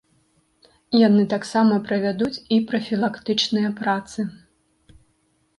[1.07, 4.29] Яны таксама правядуць і прафілактычныя працы.